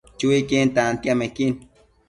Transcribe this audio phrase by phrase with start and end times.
[0.17, 1.53] Chuiquin tantiamequin